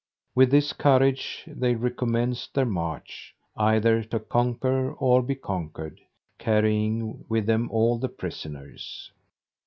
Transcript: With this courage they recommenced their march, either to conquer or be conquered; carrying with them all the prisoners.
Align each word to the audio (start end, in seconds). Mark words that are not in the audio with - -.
With 0.33 0.49
this 0.49 0.73
courage 0.73 1.43
they 1.45 1.75
recommenced 1.75 2.55
their 2.55 2.65
march, 2.65 3.35
either 3.55 4.01
to 4.05 4.19
conquer 4.19 4.93
or 4.93 5.21
be 5.21 5.35
conquered; 5.35 6.01
carrying 6.39 7.23
with 7.29 7.45
them 7.45 7.69
all 7.69 7.99
the 7.99 8.09
prisoners. 8.09 9.11